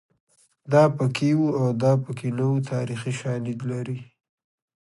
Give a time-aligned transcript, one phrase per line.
[0.71, 3.99] دا پکې وو او دا پکې نه وو تاریخي شالید لري